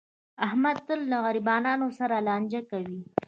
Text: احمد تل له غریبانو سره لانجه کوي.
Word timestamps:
احمد 0.45 0.77
تل 0.87 0.99
له 1.11 1.17
غریبانو 1.25 1.87
سره 1.99 2.15
لانجه 2.27 2.61
کوي. 2.69 2.99